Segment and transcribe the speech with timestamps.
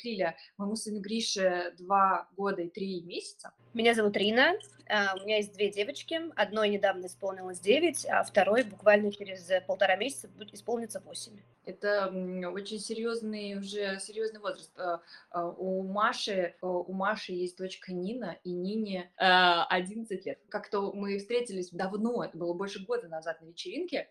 [0.00, 3.52] зовут Лиля, моему сыну Грише два года и три месяца.
[3.74, 4.54] Меня зовут Рина,
[4.88, 9.96] а, у меня есть две девочки, одной недавно исполнилось 9, а второй буквально через полтора
[9.96, 11.38] месяца будет исполниться 8.
[11.66, 12.08] Это
[12.52, 14.72] очень серьезный уже серьезный возраст.
[14.76, 15.00] А,
[15.46, 20.38] у Маши у Маши есть дочка Нина, и Нине 11 лет.
[20.48, 24.08] Как-то мы встретились давно, это было больше года назад на вечеринке,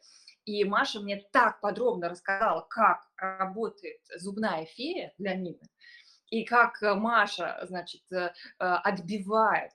[0.49, 5.69] и Маша мне так подробно рассказала, как работает зубная фея для Нины
[6.29, 9.71] и как э, Маша, значит, э, э, отбивает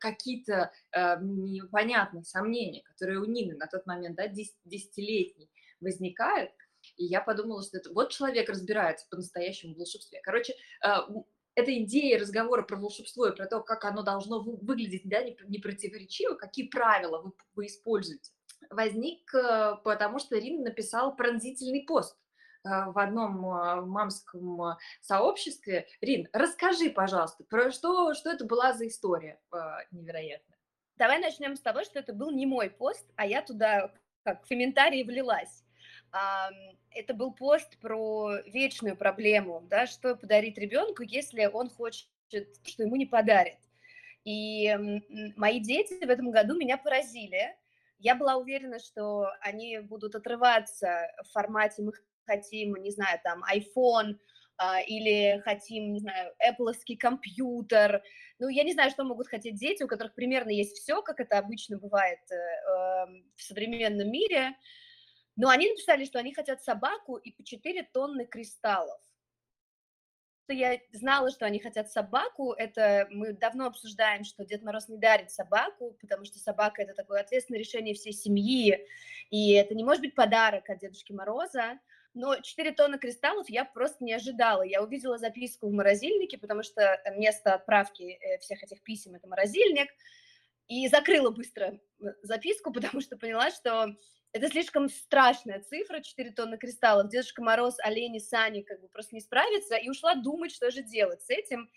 [0.00, 0.72] какие-то
[1.20, 5.50] непонятные сомнения, которые у Нины на тот момент, да, десятилетней
[5.80, 6.50] возникают,
[6.96, 10.20] и я подумала, что это вот человек разбирается по-настоящему в волшебстве.
[10.22, 15.58] Короче, эта идея разговора про волшебство и про то, как оно должно выглядеть, да, не
[15.58, 18.30] противоречиво, какие правила вы, вы используете,
[18.70, 19.32] возник
[19.84, 22.16] потому, что Рина написала пронзительный пост
[22.64, 25.86] а, в одном а, мамском сообществе.
[26.00, 29.40] Рин, расскажи, пожалуйста, про что, что это была за история
[29.90, 30.58] невероятная?
[30.96, 33.92] Давай начнем с того, что это был не мой пост, а я туда
[34.24, 35.64] как в комментарии влилась.
[36.90, 42.96] Это был пост про вечную проблему, да, что подарить ребенку, если он хочет, что ему
[42.96, 43.58] не подарят.
[44.24, 44.76] И
[45.36, 47.56] мои дети в этом году меня поразили.
[47.98, 51.92] Я была уверена, что они будут отрываться в формате мы
[52.26, 54.16] хотим, не знаю, там, iPhone,
[54.60, 58.02] Uh, или хотим, не знаю, Apple компьютер.
[58.40, 61.38] Ну, я не знаю, что могут хотеть дети, у которых примерно есть все, как это
[61.38, 64.56] обычно бывает э, эм, в современном мире.
[65.36, 69.00] Но они написали, что они хотят собаку и по 4 тонны кристаллов.
[70.52, 72.52] Я знала, что они хотят собаку.
[72.52, 77.20] Это мы давно обсуждаем, что Дед Мороз не дарит собаку, потому что собака это такое
[77.20, 78.86] ответственное решение всей семьи,
[79.30, 81.78] и это не может быть подарок от Дедушки Мороза
[82.14, 84.62] но 4 тонны кристаллов я просто не ожидала.
[84.62, 89.88] Я увидела записку в морозильнике, потому что место отправки э, всех этих писем– это морозильник,
[90.66, 93.94] и закрыла быстро э, записку, потому что поняла, что
[94.38, 97.10] это слишком страшная цифра, 4 тонны кристаллов.
[97.10, 101.22] Дедушка Мороз, олени, сани как бы просто не справится, и ушла думать, что же делать
[101.22, 101.68] с этим.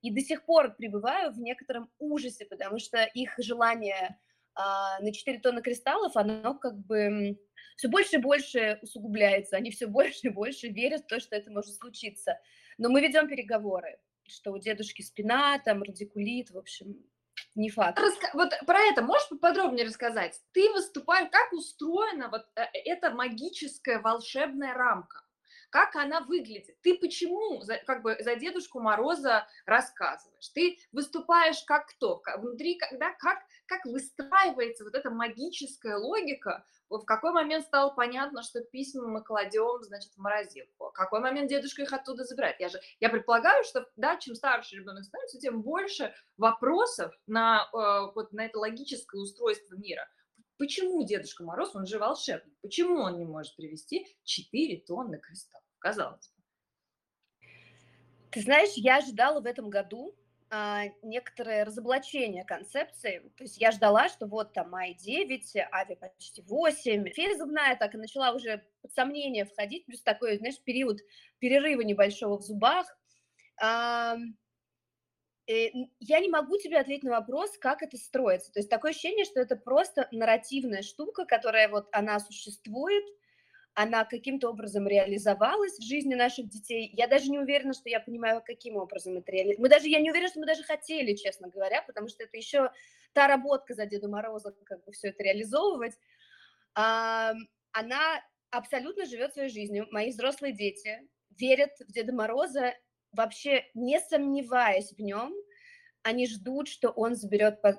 [0.00, 4.18] И до сих пор пребываю в некотором ужасе, потому что их желание
[4.54, 7.36] а, на 4 тонны кристаллов, оно как бы
[7.76, 11.50] все больше и больше усугубляется, они все больше и больше верят в то, что это
[11.50, 12.38] может случиться.
[12.78, 13.98] Но мы ведем переговоры,
[14.28, 17.04] что у дедушки спина, там радикулит, в общем,
[17.54, 17.98] не факт.
[17.98, 18.30] Раска...
[18.34, 20.40] Вот про это можешь поподробнее рассказать?
[20.52, 25.23] Ты выступаешь, как устроена вот э, эта магическая волшебная рамка?
[25.74, 26.80] Как она выглядит.
[26.82, 30.48] Ты почему за, как бы за Дедушку Мороза рассказываешь?
[30.50, 32.22] Ты выступаешь как кто?
[32.36, 36.64] Внутри, когда, как, как выстраивается вот эта магическая логика?
[36.88, 40.90] В какой момент стало понятно, что письма мы кладем, значит, в морозилку?
[40.90, 42.60] В какой момент дедушка их оттуда забирает?
[42.60, 48.12] Я же, я предполагаю, что, да, чем старше ребенок становится, тем больше вопросов на, э,
[48.14, 50.08] вот, на это логическое устройство мира.
[50.56, 55.64] Почему Дедушка Мороз, он же волшебник, почему он не может привести 4 тонны кристаллов?
[55.84, 57.48] казалось бы.
[58.30, 60.16] Ты знаешь, я ожидала в этом году
[60.50, 63.30] а, некоторое разоблачение концепции.
[63.36, 67.10] То есть я ждала, что вот там май 9, ави почти 8.
[67.10, 71.00] Фея зубная так и начала уже под сомнение входить, плюс такой, знаешь, период
[71.38, 72.86] перерыва небольшого в зубах.
[73.60, 74.16] А,
[75.46, 78.52] я не могу тебе ответить на вопрос, как это строится.
[78.52, 83.04] То есть такое ощущение, что это просто нарративная штука, которая вот она существует,
[83.74, 86.88] она каким-то образом реализовалась в жизни наших детей.
[86.92, 89.58] Я даже не уверена, что я понимаю, каким образом это реализовалось.
[89.58, 92.70] Мы даже, я не уверена, что мы даже хотели, честно говоря, потому что это еще
[93.12, 95.98] та работка за Деду Мороза, как бы все это реализовывать.
[96.74, 99.88] Она абсолютно живет своей жизнью.
[99.90, 101.00] Мои взрослые дети
[101.36, 102.74] верят в Деда Мороза,
[103.14, 105.34] вообще не сомневаясь в нем,
[106.04, 107.74] они ждут, что он заберет э,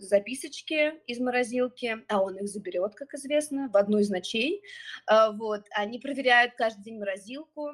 [0.00, 4.62] записочки из морозилки, а он их заберет, как известно, в одну из ночей.
[5.06, 5.66] А, вот.
[5.72, 7.72] Они проверяют каждый день морозилку.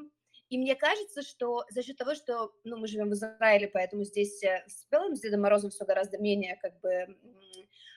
[0.50, 4.42] И мне кажется, что за счет того, что ну, мы живем в Израиле, поэтому здесь
[4.42, 7.16] э, с Белым, с Дедом Морозом все гораздо менее как бы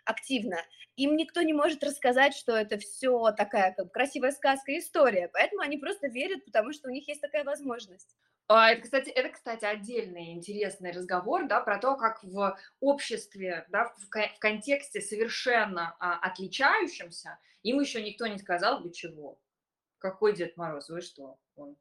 [0.07, 0.57] активно,
[0.95, 5.29] им никто не может рассказать, что это все такая как красивая сказка, история.
[5.31, 8.15] Поэтому они просто верят, потому что у них есть такая возможность.
[8.49, 13.85] А, это, кстати, это, кстати, отдельный интересный разговор, да, про то, как в обществе, да,
[13.85, 19.39] в, в контексте совершенно а, отличающемся, им еще никто не сказал бы чего.
[19.99, 21.37] Какой Дед Мороз, вы что?
[21.55, 21.75] Он,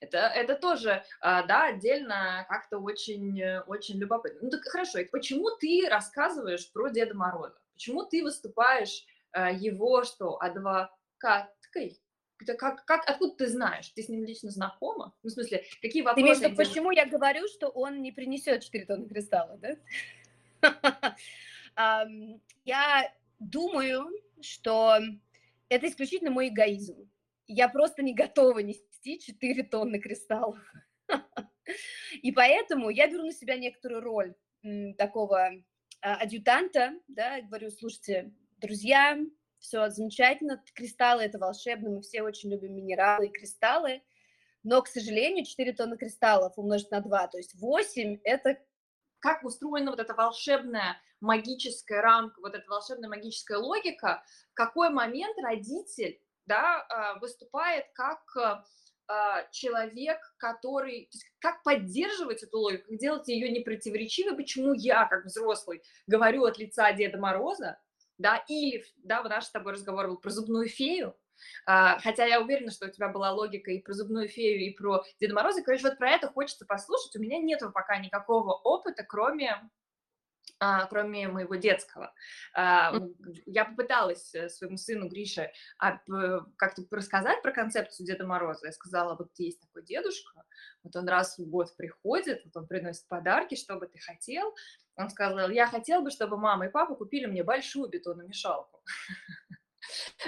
[0.00, 4.40] это, это тоже, а, да, отдельно как-то очень, очень любопытно.
[4.42, 7.60] Ну так хорошо, почему ты рассказываешь про Деда Мороза?
[7.78, 12.02] Почему ты выступаешь а, его, что, адвокаткой?
[12.40, 13.88] Это как, как, откуда ты знаешь?
[13.90, 15.14] Ты с ним лично знакома?
[15.22, 16.42] Ну, в смысле, какие Ты имеешь в вопросы?
[16.42, 21.16] виду, почему я говорю, что он не принесет 4 тонны кристалла, да?
[22.64, 24.10] Я думаю,
[24.40, 24.98] что
[25.68, 27.08] это исключительно мой эгоизм.
[27.46, 30.58] Я просто не готова нести 4 тонны кристаллов.
[32.22, 34.34] И поэтому я беру на себя некоторую роль
[34.96, 35.52] такого
[36.00, 39.18] адъютанта, да, говорю, слушайте, друзья,
[39.58, 44.02] все замечательно, кристаллы это волшебно, мы все очень любим минералы и кристаллы,
[44.62, 48.58] но, к сожалению, 4 тонны кристаллов умножить на 2, то есть 8 это
[49.20, 54.22] как устроена вот эта волшебная магическая рамка, вот эта волшебная магическая логика,
[54.52, 58.64] в какой момент родитель да, а, выступает как а, а,
[59.52, 61.06] человек, который...
[61.06, 66.44] то есть как поддерживать эту логику, как делать ее непротиворечивой, почему я, как взрослый, говорю
[66.44, 67.78] от лица Деда Мороза,
[68.18, 71.16] да, или, да, наш с тобой разговор был про зубную фею,
[71.66, 75.04] а, хотя я уверена, что у тебя была логика и про зубную фею, и про
[75.20, 75.62] Деда Мороза.
[75.62, 77.16] Короче, вот про это хочется послушать.
[77.16, 79.68] У меня нет пока никакого опыта, кроме а,
[80.88, 82.12] кроме моего детского.
[82.54, 82.92] А,
[83.46, 85.98] я попыталась э, своему сыну Грише а,
[86.56, 88.66] как-то рассказать про концепцию Деда Мороза.
[88.66, 90.42] Я сказала, вот есть такой дедушка,
[90.82, 94.54] вот он раз в год приходит, вот он приносит подарки, что бы ты хотел.
[94.96, 98.82] Он сказал, я хотел бы, чтобы мама и папа купили мне большую бетономешалку.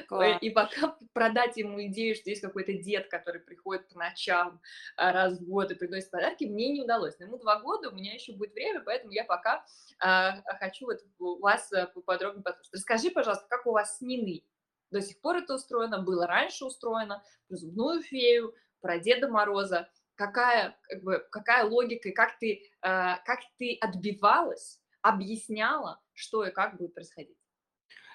[0.08, 0.38] Класс.
[0.40, 4.60] И пока продать ему идею, что есть какой-то дед, который приходит по ночам
[4.96, 7.18] а, раз в год и приносит подарки, мне не удалось.
[7.18, 9.64] Но ему два года, у меня еще будет время, поэтому я пока
[9.98, 12.74] а, хочу вот вас а, поподробнее послушать.
[12.74, 14.46] Расскажи, пожалуйста, как у вас с Ниной
[14.90, 20.76] до сих пор это устроено, было раньше устроено, про зубную фею, про Деда Мороза, какая,
[20.82, 26.76] как бы, какая логика и как ты, а, как ты отбивалась, объясняла, что и как
[26.76, 27.39] будет происходить?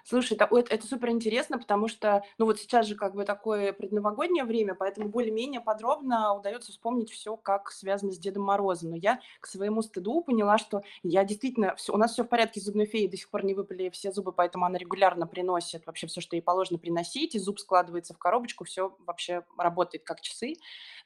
[0.07, 4.43] Слушай, это, это, супер интересно, потому что, ну вот сейчас же как бы такое предновогоднее
[4.43, 8.91] время, поэтому более-менее подробно удается вспомнить все, как связано с Дедом Морозом.
[8.91, 12.59] Но я к своему стыду поняла, что я действительно, все, у нас все в порядке
[12.61, 16.05] с зубной феей, до сих пор не выпали все зубы, поэтому она регулярно приносит вообще
[16.05, 20.53] все, что ей положено приносить, и зуб складывается в коробочку, все вообще работает как часы.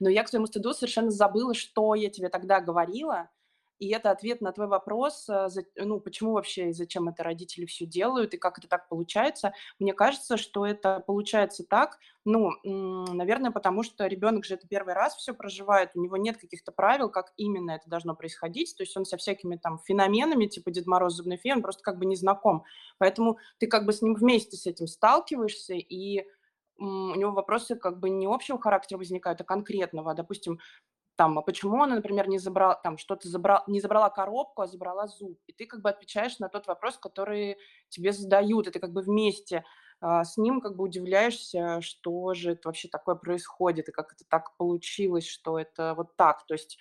[0.02, 3.30] Но я к своему стыду совершенно забыла, что я тебе тогда говорила,
[3.80, 5.48] и это ответ на твой вопрос, э,
[5.78, 9.54] ну, почему вообще и зачем это родители все делают, и как это так получается.
[9.80, 15.16] Мне кажется, что это получается так, ну, наверное, потому что ребенок же это первый раз
[15.16, 19.06] все проживает, у него нет каких-то правил, как именно это должно происходить, то есть он
[19.06, 22.66] со всякими там феноменами, типа Дед Мороз, Зубной феи, он просто как бы не знаком.
[22.98, 26.26] Поэтому ты как бы с ним вместе с этим сталкиваешься, и
[26.78, 30.14] у него вопросы как бы не общего характера возникают, а конкретного.
[30.14, 30.60] Допустим,
[31.20, 35.06] там, а почему она, например, не забрала, там, что-то забрала, не забрала коробку, а забрала
[35.08, 35.38] зуб.
[35.48, 37.58] И ты как бы отвечаешь на тот вопрос, который
[37.90, 39.66] тебе задают, и ты как бы вместе
[40.00, 44.24] а, с ним как бы удивляешься, что же это вообще такое происходит, и как это
[44.30, 46.46] так получилось, что это вот так.
[46.48, 46.78] То есть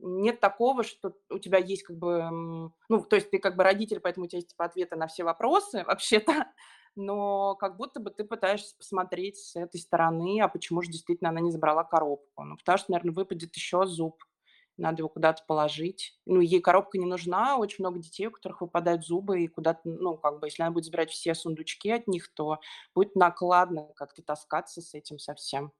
[0.00, 2.28] нет такого, что у тебя есть как бы,
[2.88, 5.22] ну, то есть ты как бы родитель, поэтому у тебя есть типа, ответы на все
[5.22, 6.32] вопросы вообще-то,
[6.96, 11.40] но как будто бы ты пытаешься посмотреть с этой стороны, а почему же действительно она
[11.40, 12.44] не забрала коробку.
[12.44, 14.24] Ну, потому что, наверное, выпадет еще зуб,
[14.76, 16.18] надо его куда-то положить.
[16.26, 20.16] Ну, ей коробка не нужна, очень много детей, у которых выпадают зубы, и куда-то, ну,
[20.16, 22.58] как бы, если она будет забирать все сундучки от них, то
[22.94, 25.72] будет накладно как-то таскаться с этим совсем.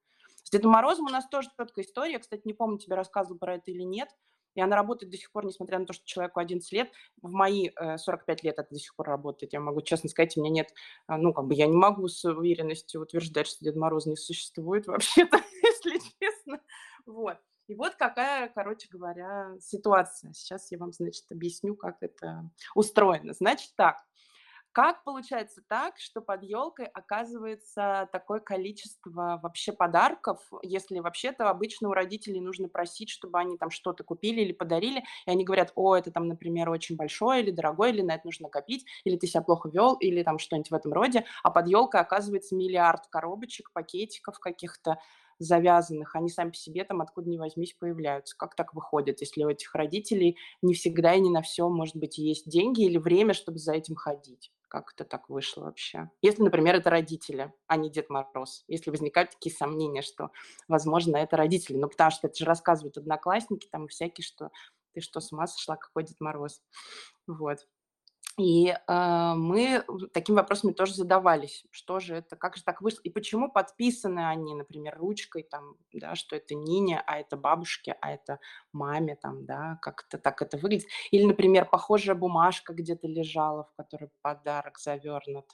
[0.43, 2.19] С Дедом Морозом у нас тоже четкая история.
[2.19, 4.09] Кстати, не помню, тебе рассказывал про это или нет.
[4.57, 6.91] И она работает до сих пор, несмотря на то, что человеку 11 лет.
[7.23, 9.53] В мои э, 45 лет это до сих пор работает.
[9.53, 10.73] Я могу честно сказать, у меня нет,
[11.09, 14.87] э, ну, как бы я не могу с уверенностью утверждать, что Дед Мороз не существует
[14.89, 16.61] вообще-то, если честно.
[17.05, 17.37] Вот.
[17.69, 20.33] И вот какая, короче говоря, ситуация.
[20.33, 23.33] Сейчас я вам, значит, объясню, как это устроено.
[23.33, 24.06] Значит так,
[24.77, 31.95] как получается так, что под елкой оказывается такое количество вообще подарков, если вообще-то обычно у
[31.95, 36.11] родителей нужно просить, чтобы они там что-то купили или подарили, и они говорят, о, это
[36.11, 39.71] там, например, очень большое или дорогое, или на это нужно копить, или ты себя плохо
[39.71, 44.99] вел, или там что-нибудь в этом роде, а под елкой оказывается миллиард коробочек, пакетиков каких-то,
[45.39, 48.37] завязанных, они сами по себе там откуда ни возьмись появляются.
[48.37, 52.19] Как так выходит, если у этих родителей не всегда и не на все, может быть,
[52.19, 54.53] есть деньги или время, чтобы за этим ходить?
[54.69, 56.11] Как это так вышло вообще?
[56.23, 58.65] Если, например, это родители, а не Дед Мороз.
[58.67, 60.31] Если возникают такие сомнения, что,
[60.69, 61.77] возможно, это родители.
[61.77, 64.51] Ну, потому что это же рассказывают одноклассники там всякие, что
[64.93, 66.63] ты что, с ума сошла, какой Дед Мороз?
[67.27, 67.67] Вот.
[68.39, 73.09] И э, мы такими вопросами тоже задавались, что же это, как же так вышло, и
[73.09, 78.39] почему подписаны они, например, ручкой, там, да, что это Нине, а это бабушке, а это
[78.73, 80.87] маме, там, да, как-то так это выглядит.
[81.13, 85.47] Или, например, похожая бумажка где-то лежала, в которой подарок завернут.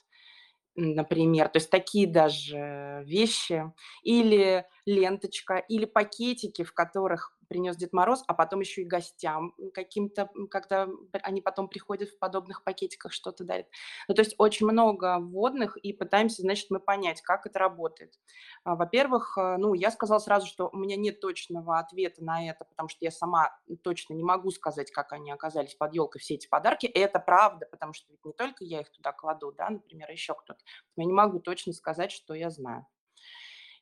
[0.75, 3.71] например, то есть такие даже вещи,
[4.01, 10.29] или ленточка, или пакетики, в которых принес Дед Мороз, а потом еще и гостям каким-то,
[10.49, 10.87] когда
[11.21, 13.67] они потом приходят в подобных пакетиках что-то дарят.
[14.07, 18.19] Ну, то есть очень много вводных, и пытаемся, значит, мы понять, как это работает.
[18.63, 22.65] А, во-первых, э, ну, я сказала сразу, что у меня нет точного ответа на это,
[22.65, 26.47] потому что я сама точно не могу сказать, как они оказались под елкой, все эти
[26.47, 26.85] подарки.
[26.85, 30.33] И это правда, потому что ведь не только я их туда кладу, да, например, еще
[30.33, 30.59] кто-то.
[30.95, 32.85] Я не могу точно сказать, что я знаю.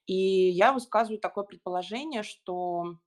[0.08, 2.98] И я высказываю такое предположение, что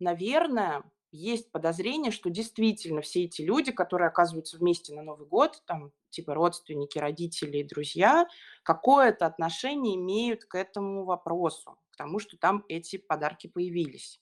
[0.00, 5.92] наверное, есть подозрение, что действительно все эти люди, которые оказываются вместе на Новый год, там
[6.10, 8.26] типа родственники, родители друзья,
[8.62, 14.20] какое-то отношение имеют к этому вопросу, к тому, что там эти подарки появились.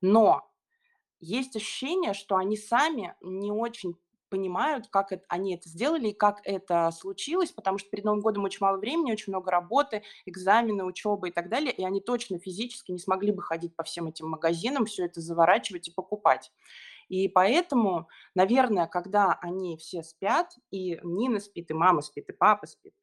[0.00, 0.50] Но
[1.20, 3.96] есть ощущение, что они сами не очень
[4.34, 8.42] понимают, как это, они это сделали и как это случилось, потому что перед Новым годом
[8.42, 12.90] очень мало времени, очень много работы, экзамены, учеба и так далее, и они точно физически
[12.90, 16.50] не смогли бы ходить по всем этим магазинам, все это заворачивать и покупать.
[17.08, 22.66] И поэтому, наверное, когда они все спят, и Нина спит, и мама спит, и папа
[22.66, 22.94] спит,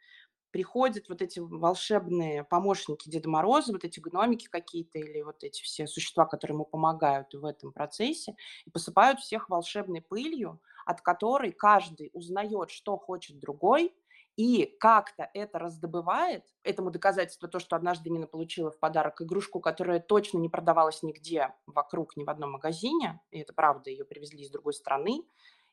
[0.52, 5.88] приходят вот эти волшебные помощники Деда Мороза, вот эти гномики какие-то или вот эти все
[5.88, 8.36] существа, которые ему помогают в этом процессе,
[8.66, 13.94] и посыпают всех волшебной пылью, от которой каждый узнает, что хочет другой,
[14.38, 20.00] и как-то это раздобывает, этому доказательство то, что однажды Нина получила в подарок игрушку, которая
[20.00, 24.50] точно не продавалась нигде вокруг, ни в одном магазине, и это правда, ее привезли из
[24.50, 25.24] другой страны,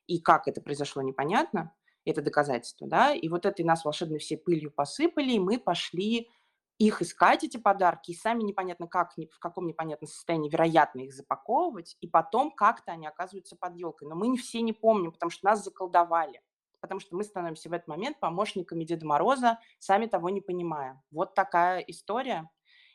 [0.07, 1.73] и как это произошло, непонятно,
[2.05, 6.29] это доказательство, да, и вот этой нас волшебной всей пылью посыпали, и мы пошли
[6.79, 11.97] их искать, эти подарки, и сами непонятно как, в каком непонятном состоянии, вероятно, их запаковывать,
[12.01, 14.09] и потом как-то они оказываются под елкой.
[14.09, 16.41] Но мы не все не помним, потому что нас заколдовали,
[16.81, 21.03] потому что мы становимся в этот момент помощниками Деда Мороза, сами того не понимая.
[21.11, 22.49] Вот такая история,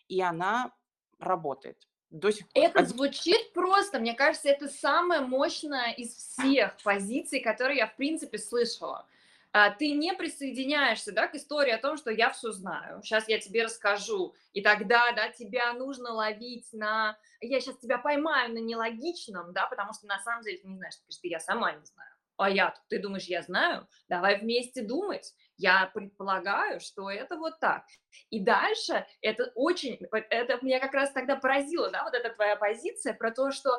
[0.07, 0.73] и она
[1.19, 1.77] работает
[2.09, 2.63] до сих пор.
[2.63, 8.37] Это звучит просто, мне кажется, это самая мощная из всех позиций, которые я, в принципе,
[8.37, 9.07] слышала.
[9.55, 13.39] А, ты не присоединяешься да, к истории о том, что я все знаю, сейчас я
[13.39, 17.15] тебе расскажу, и тогда да, тебя нужно ловить на...
[17.39, 20.95] Я сейчас тебя поймаю на нелогичном, да, потому что на самом деле ты не знаешь,
[20.95, 22.09] ты говоришь, я сама не знаю.
[22.37, 23.87] А я, ты думаешь, я знаю?
[24.09, 25.33] Давай вместе думать.
[25.55, 27.85] Я предполагаю, что это вот так.
[28.31, 33.13] И дальше это очень, это меня как раз тогда поразило, да, вот эта твоя позиция
[33.13, 33.69] про то, что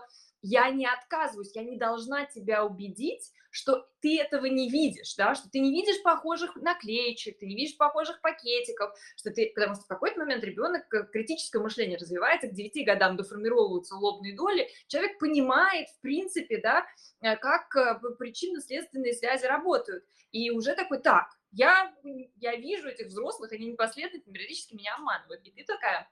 [0.47, 5.49] я не отказываюсь, я не должна тебя убедить, что ты этого не видишь, да, что
[5.49, 9.89] ты не видишь похожих наклеечек, ты не видишь похожих пакетиков, что ты, потому что в
[9.89, 15.89] какой-то момент ребенок, э, критическое мышление развивается, к 9 годам доформировываются лобные доли, человек понимает,
[15.89, 16.85] в принципе, да,
[17.23, 21.95] э, как э, причинно-следственные связи работают, и уже такой, так, я,
[22.37, 26.11] я вижу этих взрослых, они непоследовательно периодически меня обманывают, и ты такая,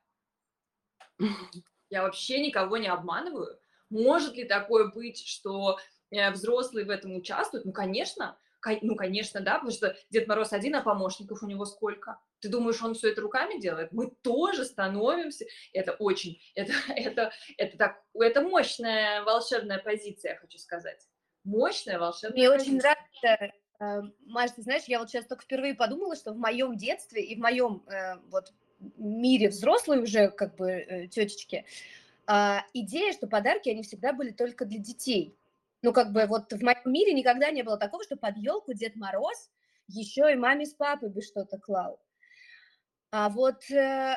[1.91, 3.59] я вообще никого не обманываю,
[3.93, 5.79] может ли такое быть, что
[6.11, 7.65] э, взрослые в этом участвуют?
[7.65, 8.39] Ну, конечно,
[8.81, 12.19] ну, конечно, да, потому что Дед Мороз один, а помощников у него сколько?
[12.41, 13.93] Ты думаешь, он все это руками делает?
[13.93, 15.45] Мы тоже становимся.
[15.73, 21.07] Это очень, это, это, это так, это мощная волшебная позиция, я хочу сказать.
[21.45, 22.73] Мощная волшебная Мне позиция.
[22.73, 26.77] очень нравится, э, Маш, ты знаешь, я вот сейчас только впервые подумала, что в моем
[26.77, 28.53] детстве и в моем э, вот
[28.97, 31.65] мире взрослой уже как бы э, тетечки,
[32.35, 35.39] а, идея, что подарки, они всегда были только для детей.
[35.83, 38.97] Ну, как бы вот в моем мире никогда не было такого, что под елку Дед
[38.97, 39.51] Мороз
[39.87, 42.01] еще и маме с папой бы что-то клал.
[43.11, 44.17] А вот э,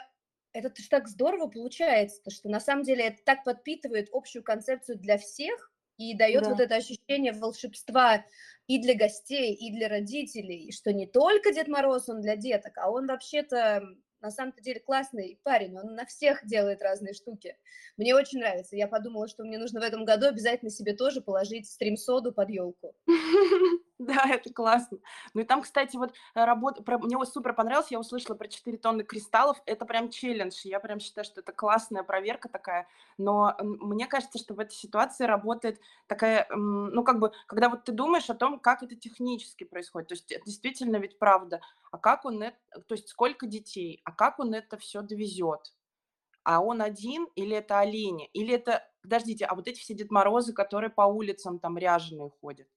[0.53, 5.73] это так здорово получается, что на самом деле это так подпитывает общую концепцию для всех
[5.97, 6.51] и дает да.
[6.51, 8.23] вот это ощущение волшебства
[8.67, 12.89] и для гостей, и для родителей, что не только Дед Мороз, он для деток, а
[12.89, 13.83] он вообще-то
[14.25, 17.55] на самом-то деле классный парень, он на всех делает разные штуки.
[17.95, 18.75] Мне очень нравится.
[18.75, 22.95] Я подумала, что мне нужно в этом году обязательно себе тоже положить стрим-соду под елку.
[23.99, 24.97] Да, это классно.
[25.33, 28.77] Ну и там, кстати, вот э, работа, мне вот супер понравилось, я услышала про 4
[28.77, 32.87] тонны кристаллов, это прям челлендж, я прям считаю, что это классная проверка такая,
[33.17, 37.93] но мне кажется, что в этой ситуации работает такая, ну как бы, когда вот ты
[37.93, 41.61] думаешь о том, как это технически происходит, то есть это действительно ведь правда,
[41.91, 45.73] а как он это, то есть сколько детей, а как он это все довезет,
[46.43, 50.53] а он один, или это олени, или это, подождите, а вот эти все Дед Морозы,
[50.53, 52.67] которые по улицам там ряженые ходят,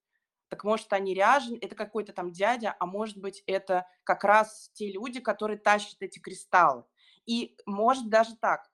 [0.49, 4.91] так может они ряжены, это какой-то там дядя, а может быть это как раз те
[4.91, 6.85] люди, которые тащат эти кристаллы.
[7.27, 8.71] И может даже так,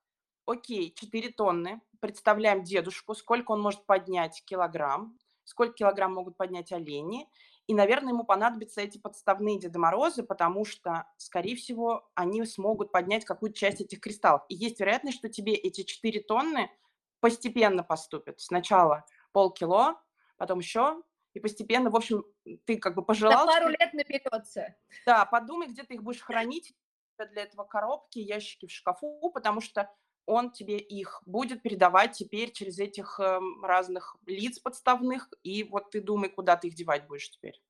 [0.47, 7.29] окей, 4 тонны, представляем дедушку, сколько он может поднять килограмм, сколько килограмм могут поднять олени,
[7.67, 13.25] И, наверное, ему понадобятся эти подставные Деда Морозы, потому что, скорее всего, они смогут поднять
[13.25, 14.43] какую-то часть этих кристаллов.
[14.49, 16.71] И есть вероятность, что тебе эти 4 тонны
[17.21, 18.39] постепенно поступят.
[18.41, 19.99] Сначала полкило,
[20.37, 21.01] потом еще,
[21.35, 22.25] и постепенно, в общем,
[22.65, 23.47] ты как бы пожелал...
[23.47, 24.75] На пару лет наберется.
[25.05, 26.73] Да, подумай, где ты их будешь хранить.
[27.33, 29.89] Для этого коробки, ящики в шкафу, потому что
[30.27, 36.01] он тебе их будет передавать теперь через этих э, разных лиц подставных, и вот ты
[36.01, 37.61] думай, куда ты их девать будешь теперь.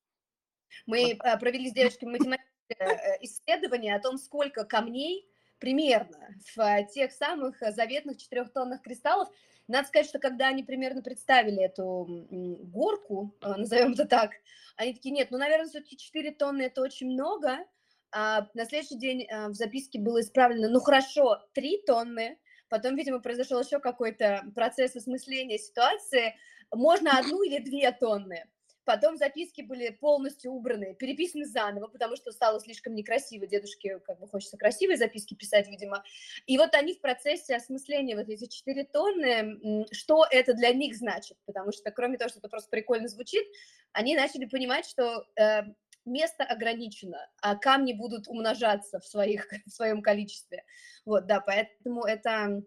[0.85, 1.27] Мы вот.
[1.27, 2.47] Э, провели с девочками математическое
[2.79, 5.29] э, исследование о том, сколько камней
[5.59, 9.29] примерно в тех самых заветных четырехтонных кристаллов.
[9.67, 12.27] Надо сказать, что когда они примерно представили эту
[12.71, 14.31] горку, назовем это так,
[14.77, 17.65] они такие, нет, ну, наверное, все-таки 4 тонны– это очень много.
[18.11, 22.37] А на следующий день в записке было исправлено, ну, хорошо, 3 тонны,
[22.69, 26.35] Потом, видимо, произошел еще какой-то процесс осмысления ситуации.
[26.73, 28.45] Можно одну или две тонны.
[28.85, 33.47] Потом записки были полностью убраны, переписаны заново, потому что стало слишком некрасиво.
[33.47, 36.03] Дедушке как бы хочется красивые записки писать, видимо.
[36.45, 41.37] И вот они в процессе осмысления вот эти 4 тонны, что это для них значит,
[41.45, 43.45] потому что кроме того, что это просто прикольно звучит,
[43.91, 45.63] они начали понимать, что э,
[46.05, 50.63] место ограничено, а камни будут умножаться в, своих, в своем количестве.
[51.05, 52.61] Вот, да, поэтому это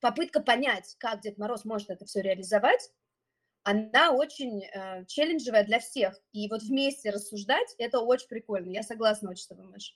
[0.00, 2.90] попытка понять, как Дед Мороз может это все реализовать,
[3.68, 6.18] она очень э, челленджевая для всех.
[6.32, 8.70] И вот вместе рассуждать, это очень прикольно.
[8.70, 9.92] Я согласна очень с тобой, Маша.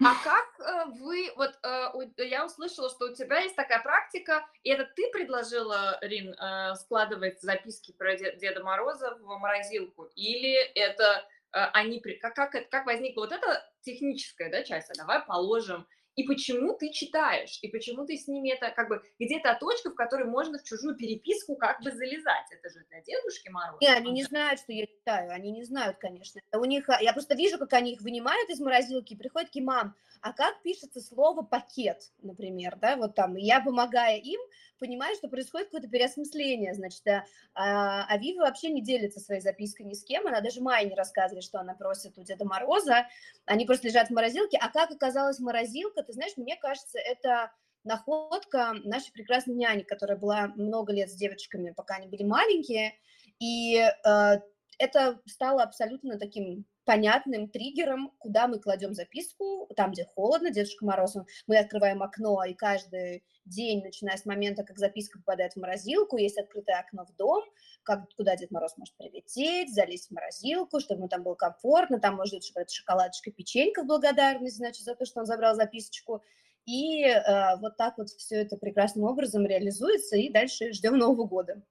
[0.00, 4.70] А как э, вы, вот э, я услышала, что у тебя есть такая практика, и
[4.70, 11.98] это ты предложила, Рин, э, складывать записки про Деда Мороза в морозилку, или это они,
[12.20, 16.90] как, как, как возникла вот эта техническая да, часть, а давай положим, и почему ты
[16.90, 20.64] читаешь, и почему ты с ними это как бы где-то точка, в которой можно в
[20.64, 22.46] чужую переписку как бы залезать.
[22.50, 23.78] Это же для дедушки Мороза.
[23.80, 26.40] Не, они не знают, что я читаю, они не знают, конечно.
[26.52, 30.32] У них, я просто вижу, как они их вынимают из морозилки, приходят к мам, а
[30.32, 34.40] как пишется слово пакет, например, да, вот там, и я, помогая им,
[34.78, 39.86] понимаю, что происходит какое-то переосмысление, значит, а, а, а Вива вообще не делится своей запиской
[39.86, 43.06] ни с кем, она даже Майе не рассказывает, что она просит у Деда Мороза,
[43.44, 47.52] они просто лежат в морозилке, а как оказалась морозилка, ты знаешь, мне кажется, это
[47.84, 52.94] находка нашей прекрасной няни, которая была много лет с девочками, пока они были маленькие,
[53.38, 54.40] и э,
[54.78, 61.16] это стало абсолютно таким понятным триггером, куда мы кладем записку, там, где холодно, Дедушка Мороз,
[61.46, 66.38] мы открываем окно, и каждый день, начиная с момента, как записка попадает в морозилку, есть
[66.38, 67.44] открытое окно в дом,
[67.82, 72.16] как, куда Дед Мороз может прилететь, залезть в морозилку, чтобы ему там было комфортно, там
[72.16, 76.22] может быть шоколадочка, печенька в благодарность, значит, за то, что он забрал записочку,
[76.64, 81.62] и э, вот так вот все это прекрасным образом реализуется, и дальше ждем Нового года.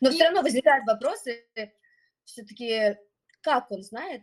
[0.00, 0.12] Но и...
[0.14, 1.44] все равно возникают вопросы,
[2.24, 2.96] все-таки
[3.42, 4.22] как он знает,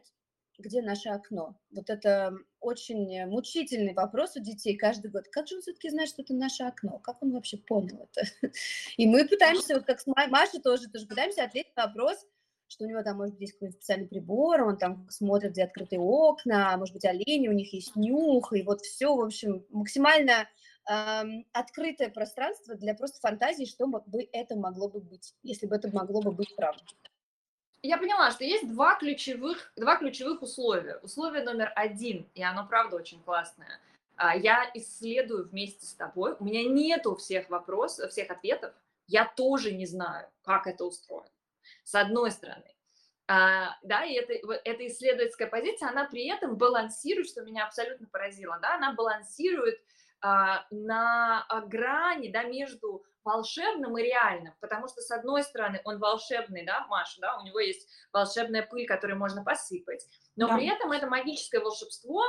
[0.57, 1.55] где наше окно?
[1.71, 5.25] Вот это очень мучительный вопрос у детей каждый год.
[5.31, 6.99] Как же он все-таки знает, что это наше окно?
[6.99, 8.27] Как он вообще понял это?
[8.97, 12.25] И мы пытаемся, вот как с Машей тоже, тоже пытаемся ответить на вопрос,
[12.67, 15.99] что у него там, может быть, есть какой-то специальный прибор, он там смотрит, где открытые
[15.99, 20.49] окна, может быть, олени, у них есть нюх, и вот все, в общем, максимально
[20.89, 25.89] эм, открытое пространство для просто фантазии, что бы это могло бы быть, если бы это
[25.93, 26.85] могло бы быть правдой
[27.83, 30.97] я поняла, что есть два ключевых, два ключевых условия.
[31.03, 33.79] Условие номер один, и оно правда очень классное.
[34.15, 36.35] А, я исследую вместе с тобой.
[36.39, 38.73] У меня нету всех вопросов, всех ответов.
[39.07, 41.29] Я тоже не знаю, как это устроено.
[41.83, 42.65] С одной стороны.
[43.27, 48.57] А, да, и это, эта исследовательская позиция, она при этом балансирует, что меня абсолютно поразило,
[48.61, 49.81] да, она балансирует
[50.21, 56.65] а, на грани, да, между волшебным и реальным, потому что, с одной стороны, он волшебный,
[56.65, 60.55] да, Маша, да, у него есть волшебная пыль, которую можно посыпать, но да.
[60.55, 62.23] при этом это магическое волшебство,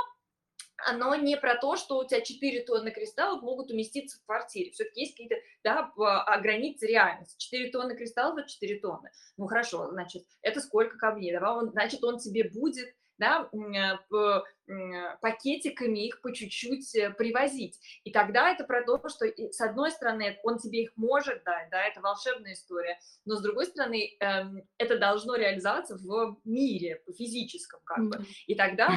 [0.87, 4.71] оно не про то, что у тебя 4 тонны кристаллов могут уместиться в квартире.
[4.71, 7.37] Все-таки есть какие-то, да, а, границы реальности.
[7.39, 9.11] 4 тонны кристаллов– это 4 тонны.
[9.37, 11.33] Ну, хорошо, значит, это сколько камней?
[11.33, 17.79] Давай он, значит, он тебе будет да, э, пакетиками их по чуть-чуть э, привозить.
[18.05, 21.85] И тогда это про то, что с одной стороны он тебе их может дать, да,
[21.85, 28.09] это волшебная история, но с другой стороны эм, это должно реализоваться в мире, физическом как
[28.09, 28.25] бы.
[28.47, 28.91] И тогда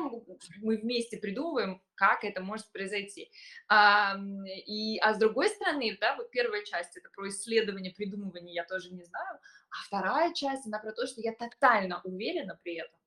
[0.61, 3.31] мы вместе придумываем, как это может произойти.
[3.67, 4.17] А,
[4.65, 8.91] и, а с другой стороны, да, вот первая часть это про исследование, придумывание, я тоже
[8.91, 12.99] не знаю, а вторая часть, она про то, что я тотально уверена при этом,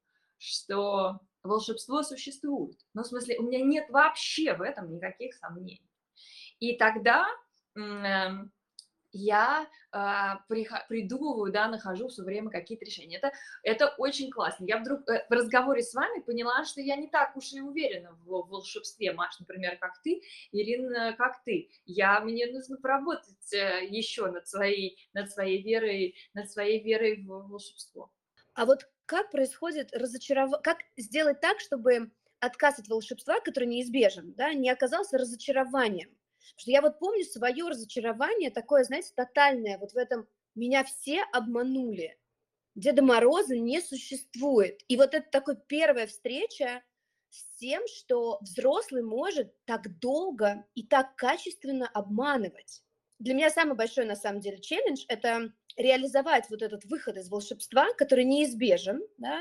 [0.45, 2.79] что волшебство существует.
[2.95, 5.91] Ну, в смысле, у меня нет вообще в этом никаких сомнений.
[6.61, 7.27] И тогда
[7.75, 8.53] эм,
[9.15, 13.19] я а, придумываю, да, нахожу все время какие-то решения.
[13.19, 14.65] Это, это очень классно.
[14.65, 18.13] Я вдруг э, в разговоре с вами поняла, что я не так уж и уверена
[18.25, 21.71] в, в волшебстве, Маш, например, как ты, Ирина, как ты.
[21.87, 27.49] Я, мне нужно поработать э, еще над своей, над своей верой, над своей верой в
[27.49, 28.11] волшебство.
[28.55, 34.53] А вот как происходит разочарование, как сделать так, чтобы отказ от волшебства, который неизбежен, да,
[34.55, 36.11] не оказался разочарованием?
[36.11, 41.23] Потому что я вот помню свое разочарование, такое, знаете, тотальное, вот в этом «меня все
[41.33, 42.19] обманули».
[42.75, 44.83] Деда Мороза не существует.
[44.89, 46.83] И вот это такая первая встреча
[47.31, 52.83] с тем, что взрослый может так долго и так качественно обманывать.
[53.21, 57.93] Для меня самый большой, на самом деле, челлендж– это реализовать вот этот выход из волшебства,
[57.97, 59.41] который неизбежен, да,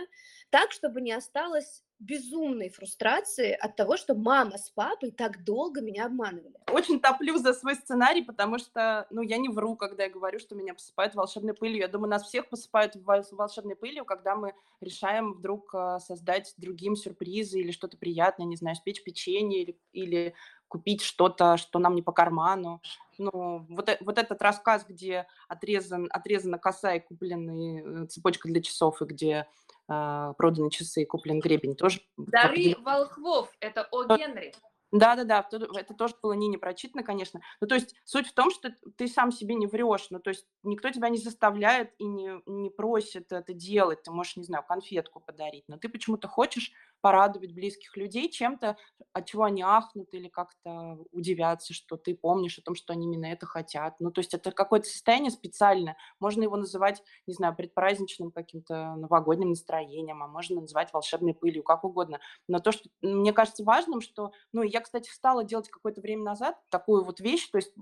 [0.49, 6.05] так, чтобы не осталось безумной фрустрации от того, что мама с папой так долго меня
[6.05, 6.53] обманывали.
[6.69, 10.55] Очень топлю за свой сценарий, потому что, ну, я не вру, когда я говорю, что
[10.55, 11.79] меня посыпают волшебной пылью.
[11.79, 17.59] Я думаю, нас всех посыпают волшебной пылью, когда мы решаем вдруг а, создать другим сюрпризы
[17.59, 20.35] или что-то приятное, не знаю, спечь печенье или, или
[20.73, 22.81] купить что-то, что нам не по карману.
[23.19, 28.59] Ну, вот, э, вот этот рассказ, где отрезан, отрезана коса и куплены э, цепочка для
[28.59, 29.47] часов, и где
[29.87, 32.01] э, проданы часы и куплен гребень, тоже...
[32.17, 34.51] Дары волхвов, это о Генри.
[34.91, 37.39] Да-да-да, это тоже было не прочитано, конечно.
[37.61, 40.47] Ну, то есть суть в том, что ты сам себе не врешь, ну, то есть
[40.63, 45.19] никто тебя не заставляет и не, не просит это делать, ты можешь, не знаю, конфетку
[45.19, 46.71] подарить, но ты почему-то хочешь
[47.03, 48.77] порадовать близких людей чем-то,
[49.11, 53.25] от чего они ахнут или как-то удивятся, что ты помнишь о том, что они именно
[53.25, 53.99] это хотят.
[53.99, 55.97] Ну, то есть это какое-то состояние специальное.
[56.21, 61.83] Можно его называть, не знаю, предпраздничным каким-то новогодним настроением, а можно называть волшебной пылью, как
[61.83, 62.21] угодно.
[62.47, 66.57] Но то, что мне кажется важным, что, ну, я, кстати, стала делать какое-то время назад
[66.69, 67.73] такую вот вещь, то есть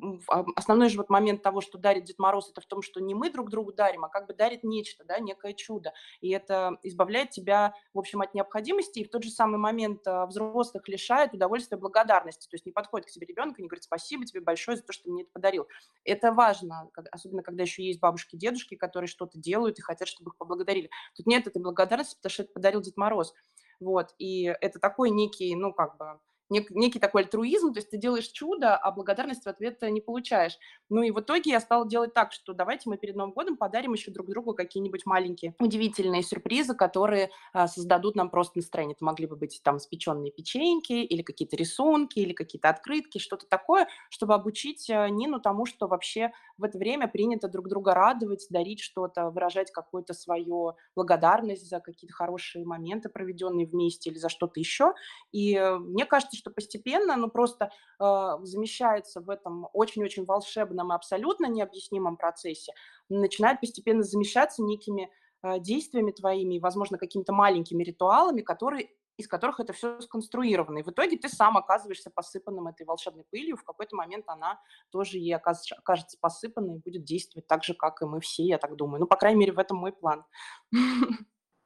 [0.55, 3.29] основной же вот момент того, что дарит Дед Мороз, это в том, что не мы
[3.29, 5.93] друг другу дарим, а как бы дарит нечто, да, некое чудо.
[6.21, 11.33] И это избавляет тебя, в общем, от необходимости тот же самый момент а, взрослых лишает
[11.33, 12.47] удовольствия благодарности.
[12.47, 14.93] То есть не подходит к тебе ребенок и не говорит спасибо тебе большое за то,
[14.93, 15.67] что ты мне это подарил.
[16.03, 20.37] Это важно, особенно когда еще есть бабушки, дедушки, которые что-то делают и хотят, чтобы их
[20.37, 20.89] поблагодарили.
[21.15, 23.33] Тут нет этой благодарности, потому что это подарил Дед Мороз.
[23.79, 26.19] Вот, и это такой некий, ну, как бы,
[26.51, 30.57] нек, некий такой альтруизм, то есть ты делаешь чудо, а благодарность в ответ не получаешь.
[30.89, 33.93] Ну и в итоге я стала делать так, что давайте мы перед Новым годом подарим
[33.93, 38.93] еще друг другу какие-нибудь маленькие удивительные сюрпризы, которые а, создадут нам просто настроение.
[38.95, 43.87] Это могли бы быть там спеченные печеньки или какие-то рисунки, или какие-то открытки, что-то такое,
[44.09, 48.81] чтобы обучить а, Нину тому, что вообще в это время принято друг друга радовать, дарить
[48.81, 54.93] что-то, выражать какую-то свою благодарность за какие-то хорошие моменты, проведенные вместе или за что-то еще.
[55.31, 60.95] И э, мне кажется, что постепенно, ну, просто э, замещается в этом очень-очень волшебном и
[60.95, 62.73] абсолютно необъяснимом процессе,
[63.09, 65.09] начинает постепенно замещаться некими
[65.43, 70.79] э, действиями твоими, возможно, какими-то маленькими ритуалами, которые из которых это все сконструировано.
[70.79, 73.55] И в итоге ты сам оказываешься посыпанным этой волшебной пылью.
[73.55, 78.05] В какой-то момент она тоже и окажется посыпанной и будет действовать так же, как и
[78.05, 79.01] мы все, я так думаю.
[79.01, 80.25] Ну, по крайней мере, в этом мой план.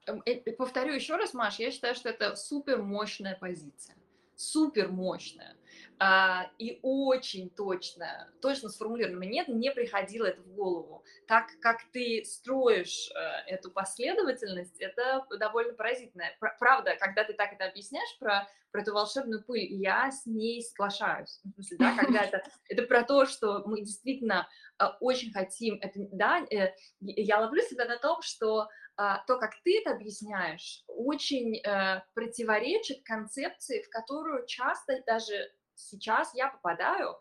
[0.07, 0.21] Эм,
[0.57, 3.95] повторю еще раз, Маш, я считаю, что это супер мощная позиция
[4.37, 5.55] супер мощная
[5.97, 9.19] а, и очень точная, точно сформулирована.
[9.19, 11.03] Мне не приходило это в голову.
[11.27, 16.25] Так как ты строишь а, эту последовательность, это довольно поразительно.
[16.59, 21.39] Правда, когда ты так это объясняешь про, про эту волшебную пыль, я с ней соглашаюсь.
[21.43, 25.99] В смысле, да, когда это, это про то, что мы действительно а, очень хотим, это,
[26.11, 32.01] да, э, я ловлю себя на том, что то, как ты это объясняешь, очень э,
[32.13, 37.17] противоречит концепции, в которую часто даже сейчас я попадаю,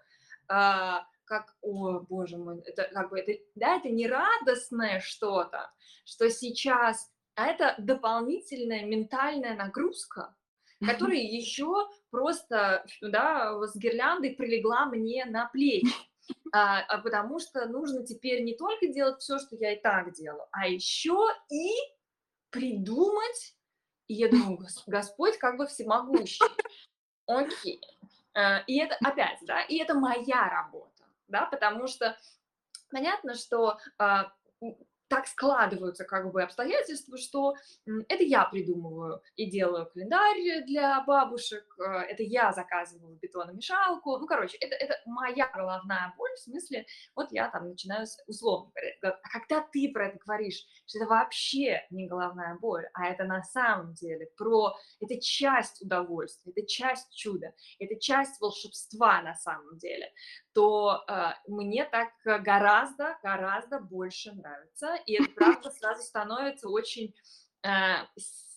[0.49, 5.71] а, как, о, боже мой, это как бы, это, да, это не радостное что-то,
[6.05, 10.37] что сейчас, а это дополнительная ментальная нагрузка,
[10.85, 15.89] которая еще просто, да, с гирляндой прилегла мне на плечи
[16.53, 20.47] а, а потому что нужно теперь не только делать все, что я и так делаю,
[20.53, 21.71] а еще и
[22.51, 23.57] придумать.
[24.07, 26.45] И я думаю, Господь как бы всемогущий.
[27.27, 27.81] Окей.
[28.35, 32.17] А, и это опять, да, и это моя работа, да, потому что
[32.91, 34.33] понятно, что а,
[35.15, 37.55] так складываются как бы обстоятельства, что
[38.09, 44.57] это я придумываю и делаю календарь для бабушек, э, это я заказываю бетономешалку, ну, короче,
[44.57, 49.65] это, это моя головная боль, в смысле, вот я там начинаю условно говорить, а когда
[49.73, 54.27] ты про это говоришь, что это вообще не головная боль, а это на самом деле
[54.37, 60.11] про, это часть удовольствия, это часть чуда, это часть волшебства на самом деле,
[60.55, 67.15] то э, мне так гораздо, гораздо больше нравится, и это правда сразу становится очень
[67.63, 67.69] э,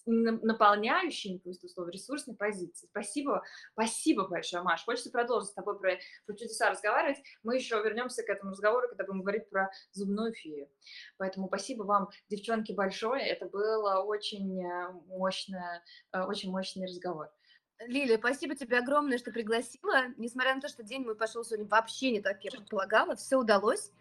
[0.08, 2.88] наполняющей, пусть условно, ресурсной позиции.
[2.88, 4.86] Спасибо, спасибо большое, Маш.
[4.86, 7.22] Хочется продолжить с тобой про, про чудеса разговаривать.
[7.44, 10.70] Мы еще вернемся к этому разговору, когда будем говорить про зубную фею.
[11.18, 13.26] Поэтому спасибо вам, девчонки, большое.
[13.28, 15.82] Это был очень э, мощный,
[16.14, 17.30] э, очень мощный разговор.
[17.86, 20.08] Лиля, спасибо тебе огромное, что пригласила.
[20.18, 23.92] Несмотря на то, что день мой пошел сегодня вообще не так, я предполагала, все удалось.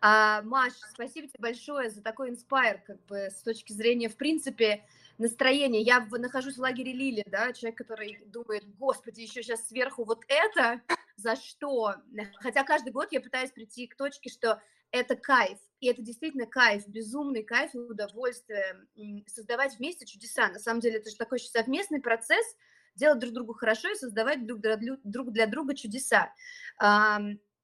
[0.00, 4.84] А, Маш, спасибо тебе большое за такой инспайр, как бы с точки зрения, в принципе,
[5.18, 5.80] настроения.
[5.80, 10.80] Я нахожусь в лагере Лили, да, человек, который думает, господи, еще сейчас сверху вот это,
[11.16, 11.94] за что?
[12.36, 16.86] Хотя каждый год я пытаюсь прийти к точке, что это кайф, и это действительно кайф,
[16.88, 18.88] безумный кайф и удовольствие
[19.28, 20.48] создавать вместе чудеса.
[20.48, 22.56] На самом деле это же такой совместный процесс,
[23.00, 26.32] делать друг другу хорошо и создавать друг для, друг для друга чудеса.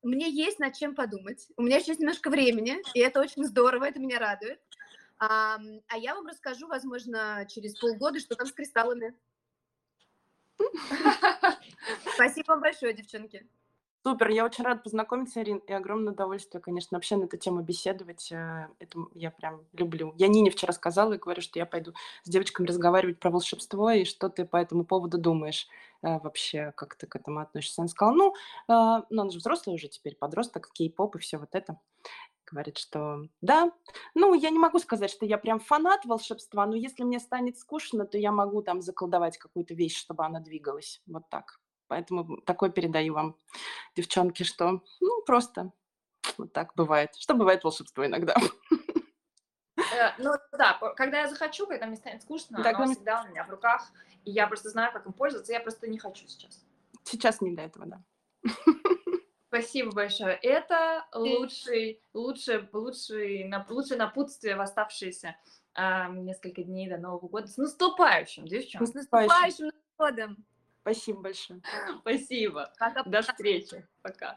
[0.02, 1.48] Мне есть над чем подумать.
[1.56, 4.60] У меня еще есть немножко времени, и это очень здорово, это меня радует.
[5.18, 9.14] А, а я вам расскажу, возможно, через полгода, что там с кристаллами.
[12.14, 13.46] Спасибо вам большое, девчонки.
[14.06, 18.30] Супер, я очень рада познакомиться, Ирин, и огромное удовольствие, конечно, вообще на эту тему беседовать.
[18.30, 20.14] Э, это я прям люблю.
[20.16, 21.92] Я Нине вчера сказала и говорю, что я пойду
[22.22, 25.66] с девочками разговаривать про волшебство, и что ты по этому поводу думаешь
[26.02, 27.82] э, вообще, как ты к этому относишься.
[27.82, 28.34] Она сказала, ну,
[28.68, 31.76] э, ну он же взрослый уже теперь, подросток, кей-поп и все вот это.
[32.48, 33.72] Говорит, что да,
[34.14, 38.06] ну, я не могу сказать, что я прям фанат волшебства, но если мне станет скучно,
[38.06, 41.02] то я могу там заколдовать какую-то вещь, чтобы она двигалась.
[41.08, 41.58] Вот так.
[41.88, 43.36] Поэтому такое передаю вам,
[43.94, 45.72] девчонки, что ну просто
[46.38, 47.14] вот так бывает.
[47.16, 48.34] Что бывает волшебство иногда.
[49.94, 53.44] Э, ну да, когда я захочу, когда мне станет скучно, так, оно всегда у меня
[53.44, 53.92] в руках,
[54.24, 56.64] и я просто знаю, как им пользоваться, я просто не хочу сейчас.
[57.04, 58.02] Сейчас не до этого, да.
[59.48, 60.34] Спасибо большое.
[60.42, 65.36] Это лучший, лучший, лучший, лучшее напутствие в оставшиеся
[65.74, 67.46] э, несколько дней до Нового года.
[67.46, 68.90] С наступающим, девчонки.
[68.90, 70.46] С наступающим Новым годом!
[70.86, 71.60] Спасибо большое.
[72.00, 72.72] Спасибо.
[72.78, 73.02] Пока.
[73.02, 73.84] До встречи.
[74.02, 74.34] Пока.